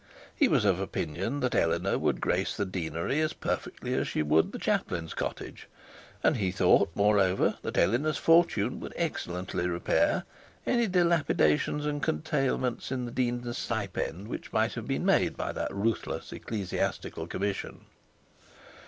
He 0.35 0.47
was 0.47 0.65
of 0.65 0.77
the 0.77 0.83
opinion 0.85 1.41
that 1.41 1.53
Eleanor 1.53 1.99
would 1.99 2.21
grace 2.21 2.57
the 2.57 2.65
deanery 2.65 3.19
as 3.21 3.33
perfectly 3.33 3.93
as 3.93 4.07
she 4.07 4.23
would 4.23 4.51
the 4.51 4.57
chaplain's 4.57 5.13
cottage; 5.13 5.67
and 6.23 6.37
he 6.37 6.51
thought, 6.51 6.89
moreover, 6.95 7.59
that 7.61 7.77
Eleanor's 7.77 8.17
fortune 8.17 8.79
would 8.79 8.93
excellently 8.95 9.67
repair 9.67 10.23
and 10.65 10.91
dilapidations 10.91 11.85
and 11.85 12.01
curtailments 12.01 12.91
in 12.91 13.05
the 13.05 13.11
dean's 13.11 13.55
stipend 13.59 14.27
which 14.27 14.51
might 14.51 14.73
have 14.73 14.87
been 14.87 15.05
made 15.05 15.37
by 15.37 15.51
that 15.51 15.71
ruthless 15.71 16.33
ecclesiastical 16.33 17.27
commission. 17.27 17.81